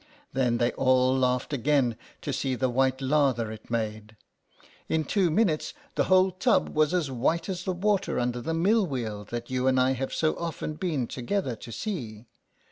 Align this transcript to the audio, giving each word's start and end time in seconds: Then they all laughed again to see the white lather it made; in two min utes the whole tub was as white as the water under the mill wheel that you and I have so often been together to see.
Then 0.33 0.57
they 0.57 0.71
all 0.71 1.15
laughed 1.15 1.53
again 1.53 1.95
to 2.23 2.33
see 2.33 2.55
the 2.55 2.71
white 2.71 3.01
lather 3.03 3.51
it 3.51 3.69
made; 3.69 4.15
in 4.89 5.03
two 5.05 5.29
min 5.29 5.47
utes 5.49 5.75
the 5.93 6.05
whole 6.05 6.31
tub 6.31 6.69
was 6.69 6.91
as 6.91 7.11
white 7.11 7.47
as 7.47 7.65
the 7.65 7.71
water 7.73 8.19
under 8.19 8.41
the 8.41 8.55
mill 8.55 8.87
wheel 8.87 9.23
that 9.25 9.51
you 9.51 9.67
and 9.67 9.79
I 9.79 9.91
have 9.91 10.11
so 10.11 10.33
often 10.39 10.73
been 10.73 11.05
together 11.05 11.55
to 11.57 11.71
see. 11.71 12.25